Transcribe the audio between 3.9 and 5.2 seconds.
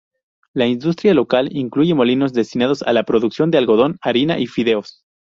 harina y fideos.